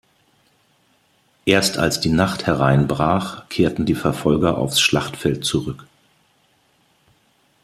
Erst 1.45 1.77
als 1.77 1.99
die 1.99 2.09
Nacht 2.09 2.47
hereinbrach, 2.47 3.47
kehrten 3.49 3.85
die 3.85 3.93
Verfolger 3.93 4.57
aufs 4.57 4.81
Schlachtfeld 4.81 5.45
zurück. 5.45 5.85